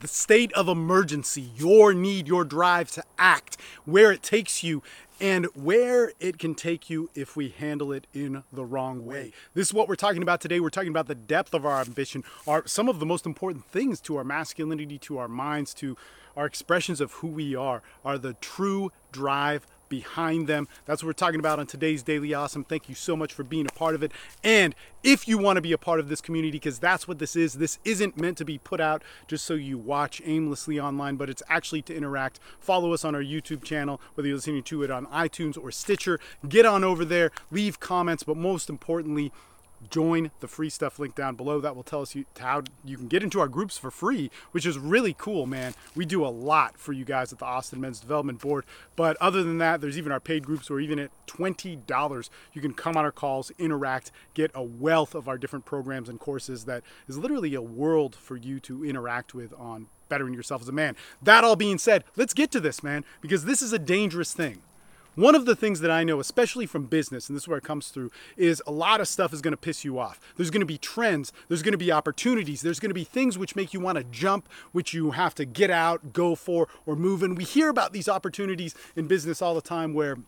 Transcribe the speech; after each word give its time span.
the 0.00 0.06
state 0.06 0.52
of 0.52 0.68
emergency, 0.68 1.50
your 1.56 1.92
need, 1.92 2.28
your 2.28 2.44
drive 2.44 2.88
to 2.88 3.02
act, 3.18 3.56
where 3.84 4.12
it 4.12 4.22
takes 4.22 4.62
you, 4.62 4.80
and 5.20 5.46
where 5.56 6.12
it 6.20 6.38
can 6.38 6.54
take 6.54 6.88
you 6.88 7.10
if 7.16 7.34
we 7.34 7.48
handle 7.48 7.90
it 7.90 8.06
in 8.14 8.44
the 8.52 8.64
wrong 8.64 9.04
way. 9.04 9.32
This 9.54 9.66
is 9.66 9.74
what 9.74 9.88
we're 9.88 9.96
talking 9.96 10.22
about 10.22 10.40
today. 10.40 10.60
We're 10.60 10.70
talking 10.70 10.90
about 10.90 11.08
the 11.08 11.16
depth 11.16 11.52
of 11.52 11.66
our 11.66 11.80
ambition, 11.80 12.22
are 12.46 12.62
some 12.64 12.88
of 12.88 13.00
the 13.00 13.06
most 13.06 13.26
important 13.26 13.64
things 13.64 14.00
to 14.02 14.14
our 14.14 14.22
masculinity, 14.22 14.98
to 14.98 15.18
our 15.18 15.26
minds, 15.26 15.74
to 15.74 15.96
our 16.36 16.46
expressions 16.46 17.00
of 17.00 17.14
who 17.14 17.26
we 17.26 17.56
are, 17.56 17.82
are 18.04 18.18
the 18.18 18.34
true 18.34 18.92
drive 19.10 19.66
behind 19.88 20.46
them. 20.46 20.68
That's 20.86 21.02
what 21.02 21.08
we're 21.08 21.12
talking 21.14 21.40
about 21.40 21.58
on 21.58 21.66
today's 21.66 22.02
Daily 22.02 22.34
Awesome. 22.34 22.64
Thank 22.64 22.88
you 22.88 22.94
so 22.94 23.16
much 23.16 23.32
for 23.32 23.42
being 23.42 23.66
a 23.66 23.72
part 23.72 23.94
of 23.94 24.02
it. 24.02 24.12
And 24.42 24.74
if 25.02 25.28
you 25.28 25.38
want 25.38 25.56
to 25.56 25.60
be 25.60 25.72
a 25.72 25.78
part 25.78 26.00
of 26.00 26.08
this 26.08 26.20
community, 26.20 26.52
because 26.52 26.78
that's 26.78 27.06
what 27.06 27.18
this 27.18 27.36
is, 27.36 27.54
this 27.54 27.78
isn't 27.84 28.16
meant 28.20 28.36
to 28.38 28.44
be 28.44 28.58
put 28.58 28.80
out 28.80 29.02
just 29.26 29.44
so 29.44 29.54
you 29.54 29.78
watch 29.78 30.20
aimlessly 30.24 30.78
online, 30.78 31.16
but 31.16 31.30
it's 31.30 31.42
actually 31.48 31.82
to 31.82 31.94
interact. 31.94 32.40
Follow 32.58 32.92
us 32.92 33.04
on 33.04 33.14
our 33.14 33.22
YouTube 33.22 33.62
channel, 33.62 34.00
whether 34.14 34.28
you're 34.28 34.36
listening 34.36 34.62
to 34.64 34.82
it 34.82 34.90
on 34.90 35.06
iTunes 35.06 35.56
or 35.56 35.70
Stitcher. 35.70 36.18
Get 36.48 36.66
on 36.66 36.84
over 36.84 37.04
there, 37.04 37.30
leave 37.50 37.80
comments, 37.80 38.22
but 38.22 38.36
most 38.36 38.68
importantly, 38.68 39.32
join 39.90 40.30
the 40.40 40.48
free 40.48 40.70
stuff 40.70 40.98
link 40.98 41.14
down 41.14 41.34
below. 41.34 41.60
That 41.60 41.76
will 41.76 41.82
tell 41.82 42.02
us 42.02 42.14
you, 42.14 42.24
how 42.38 42.62
you 42.84 42.96
can 42.96 43.08
get 43.08 43.22
into 43.22 43.40
our 43.40 43.48
groups 43.48 43.78
for 43.78 43.90
free, 43.90 44.30
which 44.52 44.66
is 44.66 44.78
really 44.78 45.14
cool, 45.16 45.46
man. 45.46 45.74
We 45.94 46.04
do 46.04 46.24
a 46.24 46.28
lot 46.28 46.78
for 46.78 46.92
you 46.92 47.04
guys 47.04 47.32
at 47.32 47.38
the 47.38 47.44
Austin 47.44 47.80
Men's 47.80 48.00
Development 48.00 48.40
Board. 48.40 48.64
But 48.96 49.16
other 49.20 49.42
than 49.42 49.58
that, 49.58 49.80
there's 49.80 49.98
even 49.98 50.12
our 50.12 50.20
paid 50.20 50.44
groups 50.44 50.68
where 50.70 50.80
even 50.80 50.98
at 50.98 51.10
$20, 51.26 52.30
you 52.52 52.60
can 52.60 52.74
come 52.74 52.96
on 52.96 53.04
our 53.04 53.12
calls, 53.12 53.50
interact, 53.58 54.10
get 54.34 54.50
a 54.54 54.62
wealth 54.62 55.14
of 55.14 55.28
our 55.28 55.38
different 55.38 55.64
programs 55.64 56.08
and 56.08 56.18
courses 56.18 56.64
that 56.64 56.82
is 57.06 57.18
literally 57.18 57.54
a 57.54 57.62
world 57.62 58.14
for 58.14 58.36
you 58.36 58.60
to 58.60 58.84
interact 58.84 59.34
with 59.34 59.52
on 59.54 59.86
bettering 60.08 60.34
yourself 60.34 60.62
as 60.62 60.68
a 60.68 60.72
man. 60.72 60.96
That 61.22 61.44
all 61.44 61.56
being 61.56 61.78
said, 61.78 62.04
let's 62.16 62.34
get 62.34 62.50
to 62.52 62.60
this, 62.60 62.82
man, 62.82 63.04
because 63.20 63.44
this 63.44 63.62
is 63.62 63.72
a 63.72 63.78
dangerous 63.78 64.32
thing. 64.32 64.62
One 65.18 65.34
of 65.34 65.46
the 65.46 65.56
things 65.56 65.80
that 65.80 65.90
I 65.90 66.04
know, 66.04 66.20
especially 66.20 66.64
from 66.64 66.84
business, 66.84 67.28
and 67.28 67.34
this 67.34 67.42
is 67.42 67.48
where 67.48 67.58
it 67.58 67.64
comes 67.64 67.88
through, 67.88 68.12
is 68.36 68.62
a 68.68 68.70
lot 68.70 69.00
of 69.00 69.08
stuff 69.08 69.32
is 69.32 69.42
going 69.42 69.50
to 69.50 69.56
piss 69.56 69.84
you 69.84 69.98
off. 69.98 70.20
There's 70.36 70.48
going 70.48 70.60
to 70.60 70.66
be 70.66 70.78
trends, 70.78 71.32
there's 71.48 71.60
going 71.60 71.72
to 71.72 71.78
be 71.78 71.90
opportunities, 71.90 72.60
there's 72.60 72.78
going 72.78 72.90
to 72.90 72.94
be 72.94 73.02
things 73.02 73.36
which 73.36 73.56
make 73.56 73.74
you 73.74 73.80
want 73.80 73.98
to 73.98 74.04
jump, 74.04 74.48
which 74.70 74.94
you 74.94 75.10
have 75.10 75.34
to 75.34 75.44
get 75.44 75.72
out, 75.72 76.12
go 76.12 76.36
for, 76.36 76.68
or 76.86 76.94
move. 76.94 77.24
And 77.24 77.36
we 77.36 77.42
hear 77.42 77.68
about 77.68 77.92
these 77.92 78.08
opportunities 78.08 78.76
in 78.94 79.08
business 79.08 79.42
all 79.42 79.56
the 79.56 79.60
time 79.60 79.92
where 79.92 80.18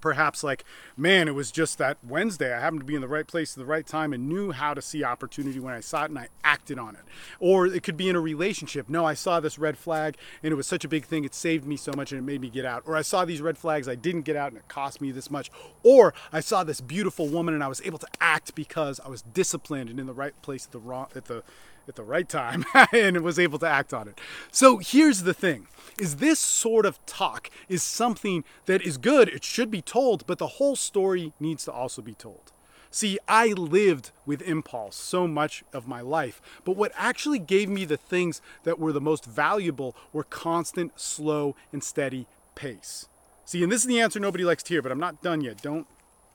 perhaps 0.00 0.42
like 0.42 0.64
man 0.96 1.28
it 1.28 1.34
was 1.34 1.50
just 1.50 1.78
that 1.78 1.98
wednesday. 2.06 2.52
I 2.52 2.60
happened 2.60 2.80
to 2.80 2.86
be 2.86 2.94
in 2.94 3.00
the 3.00 3.08
right 3.08 3.26
place 3.26 3.54
at 3.54 3.58
the 3.58 3.64
right 3.66 3.86
time 3.86 4.12
and 4.12 4.28
knew 4.28 4.52
how 4.52 4.74
to 4.74 4.82
see 4.82 5.04
opportunity 5.04 5.60
when 5.60 5.74
i 5.74 5.80
saw 5.80 6.04
it 6.04 6.10
and 6.10 6.18
i 6.18 6.28
acted 6.44 6.78
on 6.78 6.94
it. 6.94 7.02
Or 7.40 7.66
it 7.66 7.82
could 7.82 7.96
be 7.96 8.08
in 8.08 8.16
a 8.16 8.20
relationship. 8.20 8.88
No 8.88 9.04
i 9.04 9.14
saw 9.14 9.40
this 9.40 9.58
red 9.58 9.78
flag 9.78 10.16
and 10.42 10.52
it 10.52 10.56
was 10.56 10.66
such 10.66 10.84
a 10.84 10.88
big 10.88 11.04
thing. 11.04 11.24
It 11.24 11.34
saved 11.34 11.66
me 11.66 11.76
so 11.76 11.92
much 11.96 12.12
and 12.12 12.18
it 12.18 12.22
made 12.22 12.40
me 12.40 12.50
get 12.50 12.64
out. 12.64 12.82
Or 12.86 12.96
i 12.96 13.02
saw 13.02 13.24
these 13.24 13.40
red 13.40 13.58
flags. 13.58 13.88
I 13.88 13.94
didn't 13.94 14.22
get 14.22 14.36
out 14.36 14.48
and 14.48 14.58
it 14.58 14.68
cost 14.68 15.00
me 15.00 15.10
this 15.10 15.30
much. 15.30 15.50
Or 15.82 16.14
i 16.32 16.40
saw 16.40 16.64
this 16.64 16.80
beautiful 16.80 17.28
woman 17.28 17.54
and 17.54 17.64
i 17.64 17.68
was 17.68 17.82
able 17.84 17.98
to 17.98 18.08
act 18.20 18.54
because 18.54 19.00
i 19.04 19.08
was 19.08 19.22
disciplined 19.22 19.90
and 19.90 20.00
in 20.00 20.06
the 20.06 20.12
right 20.12 20.40
place 20.42 20.66
at 20.66 20.72
the 20.72 20.78
wrong 20.78 21.06
at 21.14 21.26
the 21.26 21.42
at 21.88 21.96
the 21.96 22.02
right 22.02 22.28
time 22.28 22.64
and 22.92 23.20
was 23.22 23.38
able 23.38 23.58
to 23.58 23.66
act 23.66 23.92
on 23.92 24.08
it. 24.08 24.20
So 24.52 24.78
here's 24.78 25.22
the 25.22 25.34
thing 25.34 25.66
is 26.00 26.16
this 26.16 26.38
sort 26.38 26.86
of 26.86 27.04
talk 27.06 27.50
is 27.68 27.82
something 27.82 28.44
that 28.66 28.82
is 28.82 28.98
good, 28.98 29.28
it 29.28 29.44
should 29.44 29.70
be 29.70 29.82
told, 29.82 30.26
but 30.26 30.38
the 30.38 30.46
whole 30.46 30.76
story 30.76 31.32
needs 31.40 31.64
to 31.64 31.72
also 31.72 32.02
be 32.02 32.14
told. 32.14 32.52
See, 32.90 33.18
I 33.28 33.48
lived 33.48 34.12
with 34.24 34.40
impulse 34.42 34.96
so 34.96 35.28
much 35.28 35.62
of 35.72 35.86
my 35.86 36.00
life, 36.00 36.40
but 36.64 36.76
what 36.76 36.92
actually 36.96 37.38
gave 37.38 37.68
me 37.68 37.84
the 37.84 37.98
things 37.98 38.40
that 38.64 38.78
were 38.78 38.92
the 38.92 39.00
most 39.00 39.26
valuable 39.26 39.94
were 40.12 40.24
constant, 40.24 40.98
slow, 40.98 41.54
and 41.72 41.84
steady 41.84 42.26
pace. 42.54 43.06
See, 43.44 43.62
and 43.62 43.70
this 43.70 43.82
is 43.82 43.88
the 43.88 44.00
answer 44.00 44.18
nobody 44.18 44.44
likes 44.44 44.62
to 44.64 44.74
hear, 44.74 44.82
but 44.82 44.92
I'm 44.92 45.00
not 45.00 45.22
done 45.22 45.42
yet. 45.42 45.62
Don't 45.62 45.86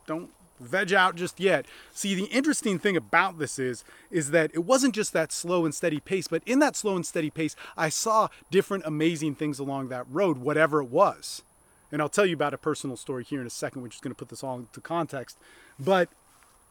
don't 0.05 0.29
veg 0.63 0.93
out 0.93 1.15
just 1.15 1.39
yet. 1.39 1.65
See, 1.93 2.15
the 2.15 2.25
interesting 2.25 2.79
thing 2.79 2.97
about 2.97 3.39
this 3.39 3.59
is 3.59 3.83
is 4.11 4.31
that 4.31 4.51
it 4.53 4.65
wasn't 4.65 4.95
just 4.95 5.13
that 5.13 5.31
slow 5.31 5.65
and 5.65 5.73
steady 5.73 5.99
pace, 5.99 6.27
but 6.27 6.43
in 6.45 6.59
that 6.59 6.75
slow 6.75 6.95
and 6.95 7.05
steady 7.05 7.29
pace, 7.29 7.55
I 7.77 7.89
saw 7.89 8.29
different 8.51 8.83
amazing 8.85 9.35
things 9.35 9.59
along 9.59 9.89
that 9.89 10.05
road, 10.09 10.37
whatever 10.37 10.81
it 10.81 10.89
was. 10.89 11.43
And 11.91 12.01
I'll 12.01 12.09
tell 12.09 12.25
you 12.25 12.33
about 12.33 12.55
a 12.55 12.57
personal 12.57 12.97
story 12.97 13.23
here 13.23 13.39
in 13.39 13.47
a 13.47 13.51
second, 13.51 13.83
which 13.83 13.95
is 13.95 14.01
going 14.01 14.13
to 14.13 14.17
put 14.17 14.29
this 14.29 14.43
all 14.43 14.57
into 14.57 14.81
context. 14.81 15.37
But 15.79 16.09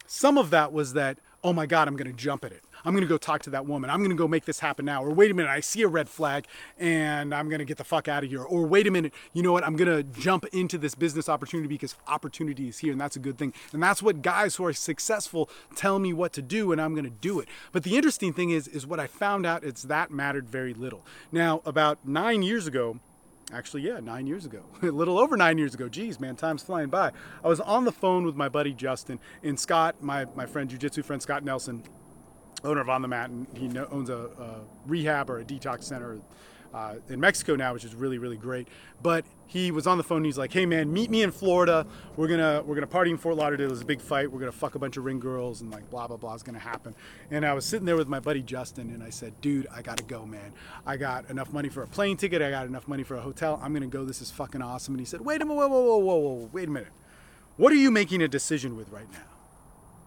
some 0.07 0.37
of 0.37 0.51
that 0.51 0.73
was 0.73 0.95
that, 0.95 1.19
oh 1.45 1.53
my 1.53 1.67
God, 1.67 1.89
I'm 1.89 1.97
going 1.97 2.11
to 2.11 2.17
jump 2.17 2.45
at 2.45 2.53
it. 2.53 2.63
I'm 2.85 2.93
going 2.93 3.03
to 3.03 3.09
go 3.09 3.19
talk 3.19 3.43
to 3.43 3.51
that 3.51 3.67
woman. 3.67 3.91
I'm 3.91 3.99
going 3.99 4.11
to 4.11 4.17
go 4.17 4.27
make 4.27 4.45
this 4.45 4.61
happen 4.61 4.85
now. 4.85 5.05
Or 5.05 5.11
wait 5.11 5.31
a 5.31 5.35
minute, 5.35 5.51
I 5.51 5.61
see 5.61 5.83
a 5.83 5.89
red 5.89 6.09
flag 6.09 6.47
and 6.79 7.35
I'm 7.35 7.49
going 7.49 7.59
to 7.59 7.65
get 7.65 7.79
the 7.79 7.85
fuck 7.85 8.09
out 8.09 8.25
of 8.25 8.31
here. 8.31 8.43
Or 8.43 8.67
wait 8.67 8.87
a 8.87 8.91
minute, 8.91 9.13
you 9.33 9.43
know 9.43 9.53
what? 9.53 9.65
I'm 9.65 9.77
going 9.77 9.91
to 9.91 10.03
jump 10.21 10.45
into 10.53 10.79
this 10.79 10.95
business 10.95 11.29
opportunity 11.29 11.69
because 11.69 11.95
opportunity 12.09 12.69
is 12.69 12.79
here 12.79 12.93
and 12.93 13.01
that's 13.01 13.17
a 13.17 13.21
good 13.21 13.39
thing. 13.39 13.53
And 13.73 13.83
that's 13.83 14.03
what 14.03 14.23
guys 14.23 14.57
who 14.57 14.65
are 14.65 14.73
successful 14.73 15.49
tell 15.77 15.99
me 15.99 16.13
what 16.13 16.33
to 16.35 16.43
do 16.43 16.73
and 16.73 16.81
I'm 16.81 16.95
going 16.95 17.05
to 17.05 17.11
do 17.11 17.41
it. 17.41 17.49
But 17.73 17.85
the 17.85 17.97
interesting 17.97 18.33
thing 18.33 18.51
is 18.51 18.69
is 18.69 18.87
what 18.87 19.01
I 19.01 19.07
found 19.07 19.47
out 19.47 19.65
is 19.65 19.85
that 19.85 20.11
mattered 20.11 20.49
very 20.49 20.75
little. 20.75 21.05
Now, 21.31 21.63
about 21.65 22.07
9 22.07 22.43
years 22.43 22.67
ago, 22.67 22.99
actually 23.53 23.83
yeah 23.83 24.01
nine 24.01 24.27
years 24.27 24.45
ago. 24.47 24.65
A 24.83 24.87
little 24.87 25.19
over 25.19 25.37
nine 25.37 25.59
years 25.59 25.75
ago. 25.75 25.89
Geez 25.89 26.19
man 26.21 26.37
time's 26.37 26.63
flying 26.63 26.89
by. 26.89 27.13
I 27.45 27.49
was 27.49 27.61
on 27.61 27.85
the 27.85 27.93
phone 27.93 28.25
with 28.25 28.37
my 28.37 28.49
buddy 28.49 28.73
justin 28.73 29.19
and 29.43 29.59
scott 29.59 30.03
my, 30.03 30.27
my 30.35 30.47
friend 30.47 30.69
jiu-jitsu 30.71 31.03
friend 31.03 31.21
scott 31.21 31.45
nelson 31.45 31.83
owner 32.65 32.81
of 32.81 32.89
On 32.89 33.03
the 33.03 33.09
Mat, 33.09 33.31
and 33.31 33.47
he 33.57 33.77
owns 33.91 34.09
a, 34.09 34.17
a 34.17 34.61
rehab 34.87 35.31
or 35.31 35.39
a 35.39 35.45
detox 35.45 35.85
center 35.85 36.21
uh, 36.73 36.95
in 37.09 37.21
Mexico 37.21 37.57
now, 37.57 37.73
which 37.75 37.85
is 37.85 37.95
really 37.95 38.19
really 38.19 38.37
great. 38.37 38.69
But 39.03 39.25
he 39.47 39.71
was 39.71 39.87
on 39.87 39.99
the 39.99 40.05
phone. 40.05 40.19
And 40.19 40.27
he's 40.27 40.39
like, 40.39 40.53
"Hey 40.53 40.65
man, 40.65 40.93
meet 40.93 41.11
me 41.11 41.23
in 41.23 41.31
Florida. 41.31 41.87
We're 42.17 42.29
gonna 42.29 42.63
we're 42.65 42.75
gonna 42.75 42.87
party 42.87 43.11
in 43.11 43.19
Fort 43.19 43.37
Lauderdale. 43.37 43.69
There's 43.69 43.83
a 43.83 43.85
big 43.85 44.01
fight. 44.01 44.33
We're 44.33 44.41
gonna 44.41 44.53
fuck 44.53 44.75
a 44.75 44.79
bunch 44.79 44.97
of 44.97 45.05
ring 45.05 45.21
girls 45.21 45.61
and 45.61 45.71
like 45.71 45.91
blah 45.91 46.07
blah 46.07 46.17
blah 46.17 46.35
is 46.35 46.43
gonna 46.43 46.59
happen." 46.59 46.95
And 47.31 47.45
I 47.45 47.53
was 47.53 47.67
sitting 47.67 47.85
there 47.85 47.97
with 47.97 48.09
my 48.09 48.21
buddy 48.21 48.43
Justin, 48.43 48.91
and 48.91 49.03
I 49.03 49.11
said, 49.11 49.41
"Dude, 49.41 49.67
I 49.75 49.83
gotta 49.83 50.05
go, 50.05 50.25
man. 50.25 50.53
I 50.87 50.97
got 50.97 51.29
enough 51.29 51.53
money 51.53 51.69
for 51.69 51.83
a 51.83 51.87
plane 51.87 52.17
ticket. 52.17 52.41
I 52.41 52.51
got 52.51 52.67
enough 52.67 52.89
money 52.89 53.03
for 53.03 53.17
a 53.17 53.21
hotel. 53.21 53.61
I'm 53.63 53.73
gonna 53.75 53.87
go. 53.87 54.05
This 54.05 54.23
is 54.23 54.31
fucking 54.31 54.63
awesome." 54.63 54.95
And 54.95 55.01
he 55.01 55.07
said, 55.07 55.21
"Wait 55.21 55.43
a 55.43 55.45
minute, 55.45 55.59
whoa 55.59 55.69
whoa 55.69 55.83
whoa 55.83 55.99
whoa 55.99 56.17
whoa, 56.17 56.51
wait 56.53 56.69
a 56.69 56.73
minute. 56.73 56.93
What 57.57 57.73
are 57.73 57.77
you 57.77 57.91
making 57.91 58.23
a 58.23 58.29
decision 58.29 58.77
with 58.77 58.91
right 58.91 59.11
now?" 59.13 59.42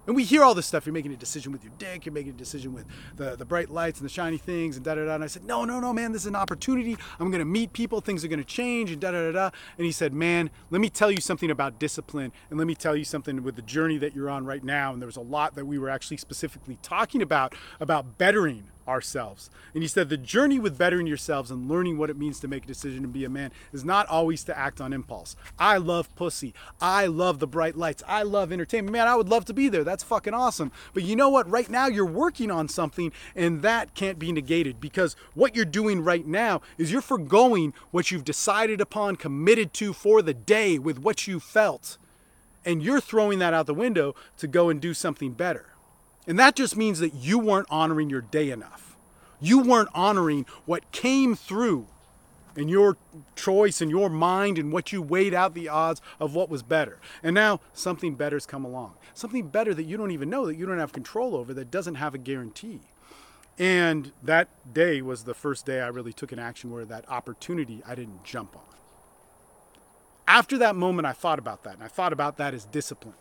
And 0.08 0.16
we 0.16 0.24
hear 0.24 0.44
all 0.44 0.54
this 0.54 0.66
stuff. 0.66 0.86
You're 0.86 0.94
making 0.94 1.14
a 1.14 1.18
decision 1.18 1.52
with 1.52 1.64
your 1.64 1.74
dick. 1.78 2.06
You're 2.06 2.14
making 2.14 2.34
a 2.34 2.38
decision 2.38 2.74
with 2.74 2.86
the, 3.16 3.36
the 3.36 3.46
bright 3.46 3.70
lights 3.70 4.00
and 4.00 4.08
the 4.08 4.14
shiny 4.14 4.38
things 4.38 4.76
and 4.76 4.86
da 4.86 4.96
da 4.96 5.06
da. 5.06 5.16
And 5.16 5.24
I 5.24 5.28
said, 5.28 5.46
no, 5.46 5.66
no, 5.66 5.80
no, 5.80 5.94
man, 5.94 6.12
this 6.12 6.24
is 6.24 6.28
an 6.28 6.36
opportunity. 6.36 6.98
I'm 7.20 7.32
going 7.32 7.40
to 7.40 7.46
meet 7.46 7.74
people. 7.74 8.02
Things 8.02 8.24
are 8.24 8.28
going 8.28 8.40
to 8.40 8.46
change 8.46 8.92
and 8.92 9.02
da 9.02 9.12
da 9.12 9.26
da 9.26 9.32
da. 9.32 9.50
And 9.78 9.86
he 9.86 9.92
said, 9.92 10.14
man, 10.14 10.50
let 10.70 10.82
me 10.82 10.90
tell 10.90 11.12
you 11.12 11.22
something 11.22 11.50
about 11.50 11.80
discipline. 11.80 12.32
And 12.50 12.60
let 12.60 12.68
me 12.68 12.76
tell 12.76 12.96
you 12.96 13.04
something 13.04 13.44
with 13.44 13.56
the 13.56 13.62
journey 13.62 13.98
that 13.98 14.16
you're 14.16 14.30
on 14.30 14.46
right 14.46 14.64
now. 14.64 14.94
And 14.94 15.02
there 15.02 15.08
was 15.08 15.18
a 15.18 15.22
lot 15.22 15.56
that 15.56 15.66
we 15.66 15.78
were 15.78 15.90
actually 15.90 16.18
specifically 16.18 16.78
talking 16.82 17.22
about, 17.22 17.56
about 17.80 18.18
bettering 18.18 18.66
ourselves. 18.88 19.50
And 19.74 19.84
he 19.84 19.88
said 19.88 20.10
the 20.10 20.18
journey 20.18 20.60
with 20.60 20.78
bettering 20.78 21.08
yourselves 21.08 21.52
and 21.52 21.70
learning 21.70 21.98
what 21.98 22.10
it 22.10 22.18
means 22.18 22.40
to 22.40 22.48
make 22.48 22.64
a 22.64 22.68
decision 22.68 23.02
to 23.02 23.08
be 23.08 23.26
a 23.26 23.30
man 23.30 23.52
is 23.74 23.84
not 23.84 24.08
always 24.08 24.44
to 24.46 24.58
act 24.58 24.80
on 24.80 24.94
impulse. 24.94 25.36
I 25.60 25.78
love 25.78 26.14
pussy. 26.16 26.54
I 26.80 27.08
love 27.08 27.40
the 27.40 27.48
bright 27.48 27.76
lights. 27.76 28.04
I 28.08 28.24
love 28.24 28.52
entertainment. 28.52 28.94
Man, 28.94 29.08
I 29.08 29.16
would 29.16 29.30
love 29.30 29.46
to 29.46 29.54
be 29.54 29.70
there. 29.70 29.84
That's 29.84 30.04
fucking 30.04 30.34
awesome. 30.34 30.72
But 30.94 31.04
you 31.04 31.16
know 31.16 31.30
what? 31.30 31.50
Right 31.50 31.70
now 31.70 31.88
you're 31.88 32.06
working 32.06 32.52
on 32.52 32.68
something 32.68 33.12
and 33.36 33.62
that 33.62 33.94
can't 33.94 34.20
be 34.20 34.32
negated 34.32 34.80
because 34.80 35.16
what 35.34 35.56
you're 35.56 35.66
doing 35.66 36.04
right 36.04 36.26
now 36.26 36.62
is 36.78 36.92
you're 36.92 37.02
foregoing 37.02 37.74
what 37.92 38.12
you've 38.12 38.24
decided 38.24 38.82
upon, 38.82 39.16
committed 39.16 39.74
to 39.74 39.94
for 39.94 40.22
the 40.22 40.34
day 40.34 40.78
with 40.78 41.00
what 41.00 41.28
you 41.28 41.40
felt. 41.40 41.98
And 42.64 42.82
you're 42.82 43.02
throwing 43.02 43.40
that 43.40 43.54
out 43.54 43.68
the 43.68 43.74
window 43.74 44.16
to 44.38 44.48
go 44.48 44.70
and 44.70 44.82
do 44.82 44.94
something 44.94 45.34
better. 45.34 45.75
And 46.28 46.40
that 46.40 46.56
just 46.56 46.76
means 46.76 47.00
that 47.00 47.14
you 47.14 47.40
weren't 47.40 47.68
honoring 47.70 48.10
your 48.10 48.22
day 48.22 48.50
enough. 48.50 48.96
You 49.40 49.60
weren't 49.60 49.90
honoring 49.94 50.46
what 50.66 50.92
came 50.92 51.36
through 51.36 51.88
in 52.56 52.68
your 52.68 52.98
choice 53.36 53.82
and 53.82 53.92
your 53.92 54.10
mind 54.10 54.58
and 54.58 54.72
what 54.72 54.92
you 54.92 55.02
weighed 55.02 55.34
out 55.34 55.54
the 55.54 55.68
odds 55.68 56.02
of 56.20 56.34
what 56.34 56.50
was 56.50 56.64
better. 56.64 57.00
And 57.22 57.34
now 57.34 57.60
something 57.74 58.16
better's 58.16 58.46
come 58.46 58.66
along. 58.66 58.94
Something 59.14 59.48
better 59.48 59.74
that 59.74 59.84
you 59.84 59.98
don't 59.98 60.12
even 60.12 60.30
know, 60.30 60.46
that 60.46 60.56
you 60.56 60.66
don't 60.66 60.80
have 60.80 60.94
control 60.94 61.36
over, 61.36 61.54
that 61.54 61.70
doesn't 61.72 61.96
have 61.96 62.14
a 62.14 62.18
guarantee. 62.18 62.82
And 63.58 64.12
that 64.24 64.50
day 64.74 65.02
was 65.02 65.24
the 65.24 65.34
first 65.34 65.66
day 65.66 65.82
I 65.82 65.88
really 65.88 66.14
took 66.14 66.32
an 66.32 66.40
action 66.40 66.72
where 66.72 66.86
that 66.86 67.08
opportunity 67.10 67.82
I 67.88 67.96
didn't 67.96 68.24
jump 68.24 68.56
on. 68.56 68.62
After 70.28 70.58
that 70.58 70.76
moment, 70.76 71.06
I 71.06 71.14
thought 71.14 71.40
about 71.40 71.64
that. 71.64 71.76
And 71.76 71.84
I 71.84 71.88
thought 71.88 72.12
about 72.12 72.38
that 72.38 72.54
as 72.54 72.66
discipline. 72.66 73.14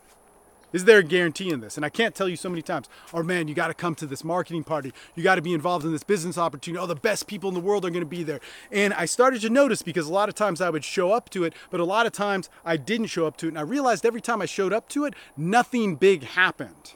Is 0.75 0.87
there 0.87 0.99
a 0.99 1.05
guarantee 1.05 1.51
in 1.51 1.61
this? 1.61 1.77
And 1.77 1.87
I 1.87 1.89
can't 1.89 2.17
tell 2.17 2.29
you 2.29 2.35
so 2.35 2.49
many 2.49 2.61
times, 2.61 2.89
oh 3.15 3.23
man, 3.23 3.47
you 3.47 3.55
got 3.55 3.69
to 3.69 3.75
come 3.75 3.95
to 3.95 4.07
this 4.07 4.25
marketing 4.25 4.65
party. 4.65 4.93
You 5.15 5.23
got 5.23 5.37
to 5.37 5.43
be 5.43 5.55
involved 5.55 5.85
in 5.85 5.93
this 5.93 6.03
business 6.03 6.37
opportunity. 6.37 6.83
Oh, 6.83 6.87
the 6.89 6.97
best 6.97 7.29
people 7.29 7.49
in 7.49 7.55
the 7.55 7.61
world 7.61 7.85
are 7.85 7.91
going 7.91 8.01
to 8.01 8.07
be 8.07 8.25
there. 8.25 8.41
And 8.73 8.93
I 8.93 9.05
started 9.05 9.41
to 9.43 9.51
notice 9.51 9.83
because 9.83 10.09
a 10.09 10.13
lot 10.13 10.29
of 10.29 10.35
times 10.35 10.61
I 10.61 10.71
would 10.71 10.85
show 10.85 11.13
up 11.13 11.31
to 11.31 11.45
it, 11.45 11.55
but 11.71 11.79
a 11.79 11.85
lot 11.85 12.07
of 12.07 12.13
times 12.13 12.51
I 12.65 12.77
didn't 12.77 13.07
show 13.07 13.25
up 13.25 13.37
to 13.37 13.47
it. 13.47 13.51
And 13.51 13.59
I 13.59 13.63
realized 13.63 14.05
every 14.05 14.21
time 14.21 14.43
I 14.43 14.47
showed 14.47 14.73
up 14.73 14.89
to 14.89 15.05
it, 15.05 15.15
nothing 15.37 15.95
big 15.95 16.25
happened. 16.25 16.95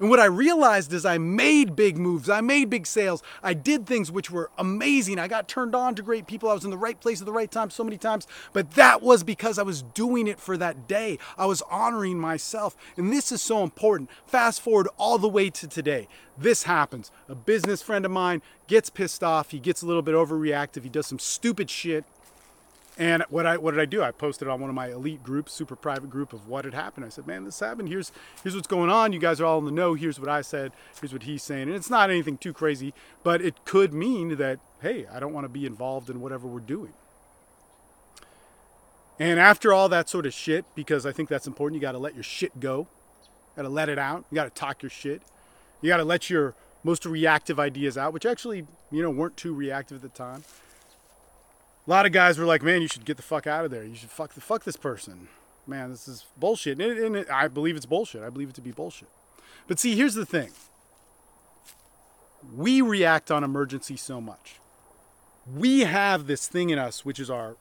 And 0.00 0.10
what 0.10 0.18
I 0.18 0.24
realized 0.24 0.92
is 0.92 1.06
I 1.06 1.18
made 1.18 1.76
big 1.76 1.96
moves. 1.96 2.28
I 2.28 2.40
made 2.40 2.68
big 2.68 2.86
sales. 2.86 3.22
I 3.42 3.54
did 3.54 3.86
things 3.86 4.10
which 4.10 4.30
were 4.30 4.50
amazing. 4.58 5.18
I 5.18 5.28
got 5.28 5.48
turned 5.48 5.74
on 5.74 5.94
to 5.94 6.02
great 6.02 6.26
people. 6.26 6.50
I 6.50 6.54
was 6.54 6.64
in 6.64 6.70
the 6.70 6.78
right 6.78 7.00
place 7.00 7.20
at 7.20 7.26
the 7.26 7.32
right 7.32 7.50
time 7.50 7.70
so 7.70 7.84
many 7.84 7.96
times. 7.96 8.26
But 8.52 8.72
that 8.72 9.02
was 9.02 9.22
because 9.22 9.58
I 9.58 9.62
was 9.62 9.82
doing 9.82 10.26
it 10.26 10.40
for 10.40 10.56
that 10.56 10.88
day. 10.88 11.18
I 11.38 11.46
was 11.46 11.62
honoring 11.70 12.18
myself. 12.18 12.76
And 12.96 13.12
this 13.12 13.30
is 13.30 13.40
so 13.40 13.62
important. 13.62 14.10
Fast 14.26 14.60
forward 14.60 14.88
all 14.98 15.18
the 15.18 15.28
way 15.28 15.48
to 15.50 15.68
today. 15.68 16.08
This 16.36 16.64
happens. 16.64 17.12
A 17.28 17.34
business 17.36 17.80
friend 17.80 18.04
of 18.04 18.10
mine 18.10 18.42
gets 18.66 18.90
pissed 18.90 19.22
off. 19.22 19.52
He 19.52 19.60
gets 19.60 19.82
a 19.82 19.86
little 19.86 20.02
bit 20.02 20.14
overreactive. 20.14 20.82
He 20.82 20.88
does 20.88 21.06
some 21.06 21.20
stupid 21.20 21.70
shit. 21.70 22.04
And 22.96 23.24
what 23.28 23.44
I 23.44 23.56
what 23.56 23.72
did 23.72 23.80
I 23.80 23.86
do? 23.86 24.02
I 24.02 24.12
posted 24.12 24.46
on 24.46 24.60
one 24.60 24.70
of 24.70 24.76
my 24.76 24.88
elite 24.88 25.22
groups, 25.24 25.52
super 25.52 25.74
private 25.74 26.10
group 26.10 26.32
of 26.32 26.46
what 26.46 26.64
had 26.64 26.74
happened. 26.74 27.04
I 27.04 27.08
said, 27.08 27.26
"Man, 27.26 27.44
this 27.44 27.58
happened. 27.58 27.88
Here's 27.88 28.12
here's 28.42 28.54
what's 28.54 28.68
going 28.68 28.88
on. 28.88 29.12
You 29.12 29.18
guys 29.18 29.40
are 29.40 29.44
all 29.44 29.58
in 29.58 29.64
the 29.64 29.72
know. 29.72 29.94
Here's 29.94 30.20
what 30.20 30.28
I 30.28 30.42
said. 30.42 30.70
Here's 31.00 31.12
what 31.12 31.24
he's 31.24 31.42
saying." 31.42 31.62
And 31.62 31.74
it's 31.74 31.90
not 31.90 32.08
anything 32.08 32.38
too 32.38 32.52
crazy, 32.52 32.94
but 33.24 33.42
it 33.42 33.64
could 33.64 33.92
mean 33.92 34.36
that 34.36 34.60
hey, 34.80 35.06
I 35.12 35.18
don't 35.18 35.32
want 35.32 35.44
to 35.44 35.48
be 35.48 35.66
involved 35.66 36.08
in 36.08 36.20
whatever 36.20 36.46
we're 36.46 36.60
doing. 36.60 36.92
And 39.18 39.40
after 39.40 39.72
all 39.72 39.88
that 39.88 40.08
sort 40.08 40.26
of 40.26 40.34
shit, 40.34 40.64
because 40.74 41.04
I 41.04 41.12
think 41.12 41.28
that's 41.28 41.46
important, 41.46 41.80
you 41.80 41.80
got 41.80 41.92
to 41.92 41.98
let 41.98 42.14
your 42.14 42.24
shit 42.24 42.60
go. 42.60 42.86
Got 43.56 43.62
to 43.62 43.68
let 43.68 43.88
it 43.88 43.98
out. 43.98 44.24
You 44.30 44.34
got 44.34 44.44
to 44.44 44.50
talk 44.50 44.82
your 44.82 44.90
shit. 44.90 45.22
You 45.80 45.88
got 45.88 45.98
to 45.98 46.04
let 46.04 46.30
your 46.30 46.54
most 46.82 47.06
reactive 47.06 47.58
ideas 47.58 47.96
out, 47.96 48.12
which 48.12 48.26
actually, 48.26 48.66
you 48.90 49.02
know, 49.02 49.10
weren't 49.10 49.36
too 49.36 49.54
reactive 49.54 49.96
at 49.96 50.02
the 50.02 50.16
time 50.16 50.44
a 51.86 51.90
lot 51.90 52.06
of 52.06 52.12
guys 52.12 52.38
were 52.38 52.44
like, 52.44 52.62
"Man, 52.62 52.82
you 52.82 52.88
should 52.88 53.04
get 53.04 53.16
the 53.16 53.22
fuck 53.22 53.46
out 53.46 53.64
of 53.64 53.70
there. 53.70 53.84
You 53.84 53.94
should 53.94 54.10
fuck 54.10 54.34
the 54.34 54.40
fuck 54.40 54.64
this 54.64 54.76
person." 54.76 55.28
Man, 55.66 55.90
this 55.90 56.06
is 56.08 56.26
bullshit. 56.36 56.78
And, 56.78 56.92
it, 56.92 57.04
and 57.04 57.16
it, 57.16 57.30
I 57.30 57.48
believe 57.48 57.76
it's 57.76 57.86
bullshit. 57.86 58.22
I 58.22 58.28
believe 58.28 58.50
it 58.50 58.54
to 58.56 58.60
be 58.60 58.70
bullshit. 58.70 59.08
But 59.66 59.78
see, 59.78 59.96
here's 59.96 60.14
the 60.14 60.26
thing. 60.26 60.50
We 62.54 62.82
react 62.82 63.30
on 63.30 63.42
emergency 63.42 63.96
so 63.96 64.20
much. 64.20 64.56
We 65.50 65.80
have 65.80 66.26
this 66.26 66.46
thing 66.46 66.70
in 66.70 66.78
us, 66.78 67.04
which 67.04 67.18
is 67.18 67.30
our 67.30 67.56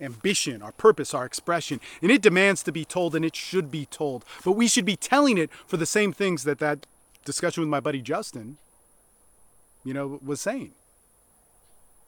ambition, 0.00 0.62
our 0.62 0.72
purpose, 0.72 1.14
our 1.14 1.24
expression, 1.24 1.80
and 2.02 2.10
it 2.10 2.22
demands 2.22 2.62
to 2.62 2.72
be 2.72 2.84
told, 2.84 3.14
and 3.14 3.24
it 3.24 3.34
should 3.34 3.70
be 3.70 3.86
told. 3.86 4.24
But 4.44 4.52
we 4.52 4.68
should 4.68 4.84
be 4.84 4.96
telling 4.96 5.38
it 5.38 5.50
for 5.66 5.76
the 5.76 5.86
same 5.86 6.12
things 6.12 6.44
that 6.44 6.58
that 6.58 6.86
discussion 7.24 7.62
with 7.62 7.70
my 7.70 7.80
buddy 7.80 8.00
Justin, 8.00 8.58
you 9.84 9.94
know, 9.94 10.20
was 10.24 10.40
saying. 10.40 10.72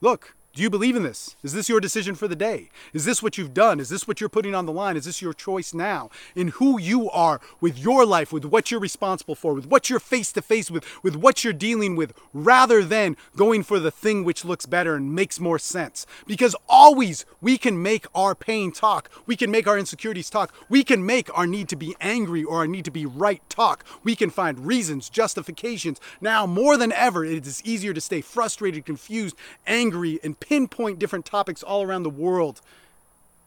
Look, 0.01 0.35
do 0.53 0.63
you 0.63 0.71
believe 0.71 0.97
in 0.97 1.05
this? 1.05 1.37
Is 1.45 1.53
this 1.53 1.69
your 1.69 1.79
decision 1.79 2.17
for 2.17 2.27
the 2.27 2.35
day? 2.35 2.71
Is 2.93 3.05
this 3.05 3.23
what 3.23 3.39
you've 3.39 3.55
done? 3.55 3.79
Is 3.79 3.89
this 3.89 4.09
what 4.09 4.21
you're 4.21 4.29
putting 4.29 4.53
on 4.53 4.67
the 4.67 4.73
line? 4.73 4.97
Is 4.97 5.05
this 5.05 5.23
your 5.23 5.33
choice 5.33 5.73
now 5.73 6.11
in 6.35 6.49
who 6.49 6.79
you 6.81 7.09
are 7.11 7.41
with 7.61 7.79
your 7.79 8.05
life, 8.05 8.33
with 8.33 8.45
what 8.45 8.69
you're 8.69 8.81
responsible 8.81 9.37
for, 9.37 9.55
with 9.55 9.67
what 9.67 9.89
you're 9.89 10.01
face 10.01 10.33
to 10.33 10.43
face 10.43 10.69
with, 10.69 10.85
with 11.05 11.15
what 11.15 11.45
you're 11.45 11.53
dealing 11.53 11.95
with, 11.95 12.13
rather 12.35 12.83
than 12.83 13.17
going 13.37 13.63
for 13.63 13.79
the 13.79 13.93
thing 13.93 14.25
which 14.25 14.45
looks 14.45 14.67
better 14.67 14.97
and 14.97 15.15
makes 15.15 15.39
more 15.39 15.59
sense? 15.59 16.05
Because 16.27 16.57
always 16.69 17.25
we 17.41 17.57
can 17.57 17.81
make 17.81 18.07
our 18.13 18.35
pain 18.35 18.73
talk. 18.73 19.09
We 19.27 19.37
can 19.37 19.53
make 19.53 19.69
our 19.69 19.79
insecurities 19.79 20.31
talk. 20.31 20.53
We 20.69 20.83
can 20.83 21.07
make 21.07 21.37
our 21.39 21.47
need 21.47 21.69
to 21.69 21.77
be 21.77 21.95
angry 22.01 22.43
or 22.43 22.57
our 22.57 22.67
need 22.67 22.87
to 22.87 22.91
be 22.91 23.07
right 23.07 23.43
talk. 23.49 23.85
We 24.03 24.17
can 24.17 24.31
find 24.31 24.67
reasons, 24.67 25.09
justifications. 25.09 26.01
Now, 26.21 26.45
more 26.45 26.77
than 26.77 26.91
ever, 26.91 27.25
it 27.25 27.47
is 27.47 27.65
easier 27.65 27.95
to 27.95 28.01
stay 28.01 28.21
frustrated, 28.21 28.85
confused, 28.85 29.37
angry, 29.65 30.19
and 30.25 30.41
pinpoint 30.51 30.99
different 30.99 31.25
topics 31.25 31.63
all 31.63 31.83
around 31.83 32.03
the 32.03 32.11
world. 32.11 32.61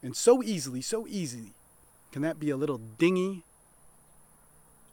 And 0.02 0.16
so 0.16 0.42
easily, 0.42 0.80
so 0.80 1.06
easily, 1.06 1.52
can 2.12 2.22
that 2.22 2.40
be 2.40 2.48
a 2.48 2.56
little 2.56 2.80
dingy 2.98 3.44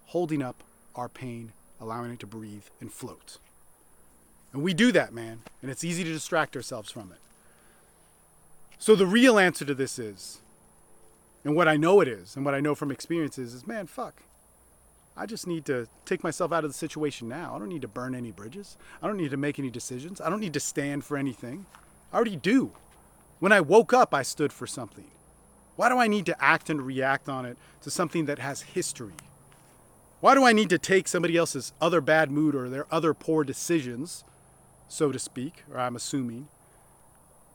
holding 0.07 0.41
up 0.41 0.61
our 0.93 1.07
pain, 1.07 1.53
allowing 1.79 2.11
it 2.11 2.19
to 2.19 2.27
breathe 2.27 2.65
and 2.81 2.91
float. 2.91 3.37
And 4.51 4.61
we 4.61 4.73
do 4.73 4.91
that, 4.91 5.13
man, 5.13 5.39
and 5.61 5.71
it's 5.71 5.85
easy 5.85 6.03
to 6.03 6.11
distract 6.11 6.57
ourselves 6.57 6.91
from 6.91 7.13
it. 7.13 7.19
So 8.77 8.93
the 8.93 9.05
real 9.05 9.39
answer 9.39 9.63
to 9.63 9.73
this 9.73 9.97
is, 9.97 10.41
and 11.45 11.55
what 11.55 11.69
I 11.69 11.77
know 11.77 12.01
it 12.01 12.09
is, 12.09 12.35
and 12.35 12.43
what 12.43 12.53
I 12.53 12.59
know 12.59 12.75
from 12.75 12.91
experiences 12.91 13.53
is, 13.53 13.65
man, 13.65 13.87
fuck. 13.87 14.15
I 15.15 15.25
just 15.25 15.47
need 15.47 15.63
to 15.65 15.87
take 16.05 16.25
myself 16.25 16.51
out 16.51 16.65
of 16.65 16.71
the 16.71 16.77
situation 16.77 17.29
now. 17.29 17.55
I 17.55 17.59
don't 17.59 17.69
need 17.69 17.83
to 17.83 17.87
burn 17.87 18.15
any 18.15 18.31
bridges. 18.31 18.75
I 19.01 19.07
don't 19.07 19.17
need 19.17 19.31
to 19.31 19.37
make 19.37 19.59
any 19.59 19.69
decisions. 19.69 20.19
I 20.19 20.29
don't 20.29 20.41
need 20.41 20.53
to 20.53 20.59
stand 20.59 21.05
for 21.05 21.15
anything. 21.15 21.65
I 22.11 22.15
already 22.15 22.35
do. 22.35 22.71
When 23.39 23.51
I 23.51 23.61
woke 23.61 23.93
up, 23.93 24.13
I 24.13 24.21
stood 24.21 24.53
for 24.53 24.67
something. 24.67 25.05
Why 25.75 25.89
do 25.89 25.97
I 25.97 26.07
need 26.07 26.25
to 26.27 26.43
act 26.43 26.69
and 26.69 26.81
react 26.81 27.29
on 27.29 27.45
it 27.45 27.57
to 27.81 27.89
something 27.89 28.25
that 28.25 28.39
has 28.39 28.61
history? 28.61 29.13
Why 30.19 30.35
do 30.35 30.43
I 30.43 30.53
need 30.53 30.69
to 30.69 30.77
take 30.77 31.07
somebody 31.07 31.35
else's 31.35 31.73
other 31.81 32.01
bad 32.01 32.29
mood 32.29 32.53
or 32.53 32.69
their 32.69 32.85
other 32.91 33.13
poor 33.13 33.43
decisions, 33.43 34.23
so 34.87 35.11
to 35.11 35.17
speak, 35.17 35.63
or 35.71 35.79
I'm 35.79 35.95
assuming, 35.95 36.49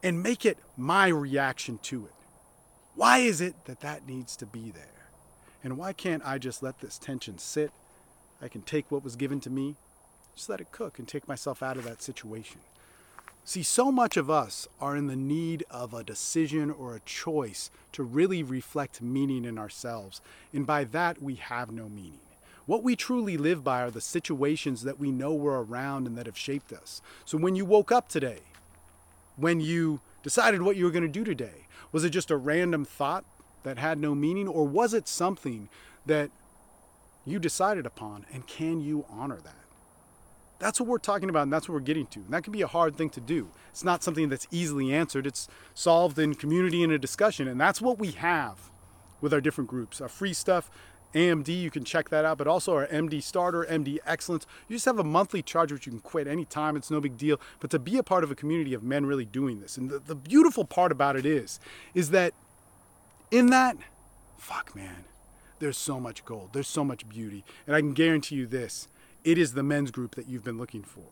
and 0.03 0.23
make 0.23 0.45
it 0.45 0.59
my 0.77 1.07
reaction 1.09 1.79
to 1.83 2.07
it? 2.07 2.13
Why 2.97 3.19
is 3.19 3.41
it 3.41 3.55
that 3.67 3.81
that 3.81 4.09
needs 4.09 4.35
to 4.37 4.47
be 4.47 4.73
there? 4.73 5.11
And 5.63 5.77
why 5.77 5.93
can't 5.93 6.27
I 6.27 6.39
just 6.39 6.63
let 6.63 6.81
this 6.81 6.99
tension 6.99 7.39
sit? 7.39 7.71
I 8.43 8.49
can 8.49 8.63
take 8.63 8.91
what 8.91 9.05
was 9.05 9.17
given 9.17 9.39
to 9.41 9.51
me, 9.51 9.77
just 10.35 10.49
let 10.49 10.61
it 10.61 10.73
cook 10.73 10.99
and 10.99 11.07
take 11.07 11.29
myself 11.29 11.63
out 11.63 11.77
of 11.77 11.85
that 11.85 12.03
situation. 12.03 12.61
See, 13.49 13.63
so 13.63 13.93
much 13.93 14.17
of 14.17 14.29
us 14.29 14.67
are 14.81 14.97
in 14.97 15.07
the 15.07 15.15
need 15.15 15.65
of 15.71 15.95
a 15.95 16.03
decision 16.03 16.69
or 16.69 16.97
a 16.97 17.01
choice 17.07 17.71
to 17.93 18.03
really 18.03 18.43
reflect 18.43 19.01
meaning 19.01 19.45
in 19.45 19.57
ourselves. 19.57 20.21
And 20.53 20.67
by 20.67 20.83
that, 20.83 21.23
we 21.23 21.37
have 21.37 21.71
no 21.71 21.89
meaning. 21.89 22.19
What 22.67 22.83
we 22.83 22.97
truly 22.97 23.37
live 23.37 23.63
by 23.63 23.83
are 23.83 23.91
the 23.93 24.01
situations 24.01 24.83
that 24.83 24.99
we 24.99 25.13
know 25.13 25.33
were 25.33 25.63
around 25.63 26.09
and 26.09 26.19
that 26.19 26.27
have 26.27 26.37
shaped 26.37 26.73
us. 26.73 27.01
So 27.25 27.39
when 27.39 27.55
you 27.55 27.65
woke 27.65 27.93
up 27.93 28.09
today, 28.09 28.41
when 29.37 29.61
you 29.61 30.01
decided 30.25 30.63
what 30.63 30.75
you 30.75 30.85
were 30.85 30.91
going 30.91 31.05
to 31.05 31.09
do 31.09 31.23
today, 31.23 31.69
was 31.93 32.03
it 32.03 32.11
just 32.11 32.33
a 32.33 32.37
random 32.37 32.85
thought 32.85 33.25
that 33.63 33.79
had 33.79 34.01
no 34.01 34.13
meaning, 34.13 34.49
or 34.49 34.67
was 34.67 34.93
it 34.93 35.07
something 35.07 35.69
that 36.05 36.31
you 37.25 37.39
decided 37.39 37.87
upon? 37.87 38.27
And 38.33 38.45
can 38.49 38.81
you 38.81 39.05
honor 39.09 39.39
that? 39.45 39.66
That's 40.59 40.81
what 40.81 40.89
we're 40.89 40.99
talking 40.99 41.29
about, 41.29 41.43
and 41.43 41.53
that's 41.53 41.69
what 41.69 41.75
we're 41.75 41.81
getting 41.81 42.07
to. 42.07 42.21
And 42.21 42.31
that 42.31 42.43
can 42.43 42.53
be 42.53 42.63
a 42.63 42.67
hard 42.67 42.97
thing 42.97 43.11
to 43.11 43.21
do. 43.21 43.49
It's 43.71 43.85
not 43.85 44.03
something 44.03 44.29
that's 44.29 44.47
easily 44.51 44.93
answered. 44.93 45.27
It's 45.27 45.49
solved 45.75 46.19
in 46.19 46.35
community 46.35 46.83
and 46.83 46.93
a 46.93 46.99
discussion, 46.99 47.47
and 47.47 47.61
that's 47.61 47.83
what 47.83 47.99
we 47.99 48.13
have 48.13 48.71
with 49.21 49.35
our 49.35 49.41
different 49.41 49.69
groups. 49.69 50.01
Our 50.01 50.09
free 50.09 50.33
stuff, 50.33 50.71
AMD, 51.15 51.49
you 51.49 51.71
can 51.71 51.85
check 51.85 52.09
that 52.09 52.25
out, 52.25 52.39
but 52.39 52.47
also 52.47 52.75
our 52.75 52.87
MD 52.87 53.23
Starter, 53.23 53.67
MD 53.69 53.99
Excellence. 54.07 54.47
You 54.69 54.77
just 54.77 54.87
have 54.87 54.99
a 54.99 55.05
monthly 55.05 55.43
charge 55.43 55.73
which 55.73 55.87
you 55.87 55.93
can 55.93 56.01
quit 56.01 56.27
anytime. 56.27 56.75
It's 56.75 56.91
no 56.91 57.01
big 57.01 57.19
deal. 57.19 57.39
But 57.61 57.71
to 57.71 57.79
be 57.79 57.99
a 57.99 58.03
part 58.03 58.25
of 58.25 58.31
a 58.31 58.35
community 58.35 58.73
of 58.73 58.83
men 58.83 59.05
really 59.05 59.27
doing 59.27 59.61
this, 59.61 59.77
and 59.77 59.91
the, 59.91 59.99
the 59.99 60.15
beautiful 60.15 60.65
part 60.65 60.91
about 60.91 61.17
it 61.17 61.27
is, 61.27 61.61
is 61.95 62.11
that 62.11 62.33
in 63.31 63.49
that, 63.49 63.77
fuck 64.39 64.75
man, 64.75 65.05
there's 65.59 65.79
so 65.79 66.01
much 66.01 66.25
gold. 66.25 66.51
There's 66.53 66.69
so 66.69 66.85
much 66.85 67.09
beauty. 67.09 67.45
And 67.67 67.75
I 67.75 67.81
can 67.81 67.93
guarantee 67.93 68.37
you 68.37 68.47
this 68.47 68.89
it 69.27 69.37
is 69.39 69.55
the 69.55 69.63
men's 69.65 69.91
group 69.91 70.15
that 70.15 70.29
you've 70.29 70.45
been 70.45 70.57
looking 70.57 70.85
for 70.85 71.03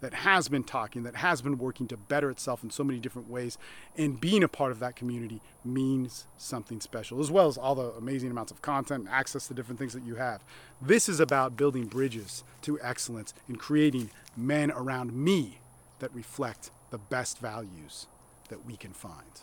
that 0.00 0.14
has 0.14 0.48
been 0.48 0.64
talking, 0.64 1.02
that 1.02 1.16
has 1.16 1.42
been 1.42 1.58
working 1.58 1.86
to 1.86 1.96
better 1.96 2.30
itself 2.30 2.64
in 2.64 2.70
so 2.70 2.82
many 2.82 2.98
different 2.98 3.28
ways. 3.28 3.58
And 3.96 4.18
being 4.18 4.42
a 4.42 4.48
part 4.48 4.72
of 4.72 4.80
that 4.80 4.96
community 4.96 5.40
means 5.64 6.26
something 6.38 6.80
special, 6.80 7.20
as 7.20 7.30
well 7.30 7.46
as 7.46 7.58
all 7.58 7.74
the 7.74 7.90
amazing 7.92 8.30
amounts 8.30 8.50
of 8.50 8.62
content 8.62 9.04
and 9.04 9.08
access 9.14 9.46
to 9.46 9.54
different 9.54 9.78
things 9.78 9.92
that 9.92 10.02
you 10.02 10.14
have. 10.14 10.42
This 10.80 11.10
is 11.10 11.20
about 11.20 11.56
building 11.56 11.84
bridges 11.84 12.42
to 12.62 12.80
excellence 12.80 13.34
and 13.46 13.60
creating 13.60 14.10
men 14.34 14.72
around 14.72 15.12
me 15.12 15.58
that 16.00 16.12
reflect 16.14 16.70
the 16.90 16.98
best 16.98 17.38
values 17.38 18.06
that 18.48 18.64
we 18.64 18.76
can 18.76 18.92
find. 18.92 19.42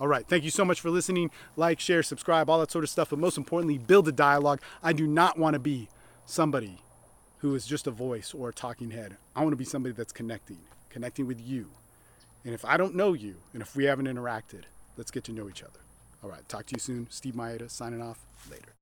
All 0.00 0.08
right. 0.08 0.26
Thank 0.26 0.44
you 0.44 0.50
so 0.50 0.64
much 0.64 0.80
for 0.80 0.88
listening. 0.88 1.30
Like, 1.56 1.78
share, 1.78 2.02
subscribe, 2.02 2.48
all 2.48 2.58
that 2.60 2.70
sort 2.70 2.84
of 2.84 2.90
stuff. 2.90 3.10
But 3.10 3.18
most 3.18 3.36
importantly, 3.36 3.76
build 3.76 4.08
a 4.08 4.12
dialogue. 4.12 4.62
I 4.82 4.94
do 4.94 5.06
not 5.06 5.38
want 5.38 5.54
to 5.54 5.60
be 5.60 5.88
somebody 6.24 6.78
who 7.40 7.54
is 7.54 7.66
just 7.66 7.86
a 7.86 7.90
voice 7.90 8.34
or 8.34 8.48
a 8.50 8.52
talking 8.52 8.90
head. 8.90 9.16
I 9.34 9.40
want 9.40 9.52
to 9.52 9.56
be 9.56 9.64
somebody 9.64 9.94
that's 9.94 10.12
connecting, 10.12 10.58
connecting 10.90 11.26
with 11.26 11.40
you. 11.40 11.68
And 12.44 12.54
if 12.54 12.64
I 12.64 12.76
don't 12.76 12.94
know 12.94 13.12
you, 13.12 13.36
and 13.52 13.62
if 13.62 13.74
we 13.74 13.84
haven't 13.84 14.06
interacted, 14.06 14.64
let's 14.96 15.10
get 15.10 15.24
to 15.24 15.32
know 15.32 15.48
each 15.48 15.62
other. 15.62 15.80
All 16.22 16.30
right, 16.30 16.46
talk 16.48 16.66
to 16.66 16.74
you 16.74 16.80
soon. 16.80 17.06
Steve 17.10 17.34
Mayeda 17.34 17.70
signing 17.70 18.02
off. 18.02 18.26
Later. 18.50 18.79